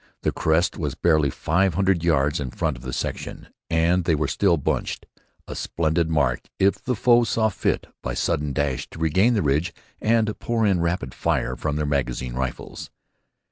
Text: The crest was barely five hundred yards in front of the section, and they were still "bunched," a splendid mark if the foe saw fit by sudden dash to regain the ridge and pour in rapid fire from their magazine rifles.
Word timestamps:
The 0.23 0.31
crest 0.31 0.79
was 0.79 0.95
barely 0.95 1.29
five 1.29 1.75
hundred 1.75 2.03
yards 2.03 2.39
in 2.39 2.49
front 2.49 2.75
of 2.75 2.81
the 2.81 2.91
section, 2.91 3.49
and 3.69 4.03
they 4.03 4.15
were 4.15 4.27
still 4.27 4.57
"bunched," 4.57 5.05
a 5.47 5.53
splendid 5.55 6.09
mark 6.09 6.41
if 6.57 6.83
the 6.83 6.95
foe 6.95 7.23
saw 7.23 7.49
fit 7.49 7.85
by 8.01 8.15
sudden 8.15 8.51
dash 8.51 8.89
to 8.89 8.97
regain 8.97 9.35
the 9.35 9.43
ridge 9.43 9.75
and 10.01 10.39
pour 10.39 10.65
in 10.65 10.79
rapid 10.79 11.13
fire 11.13 11.55
from 11.55 11.75
their 11.75 11.85
magazine 11.85 12.33
rifles. 12.33 12.89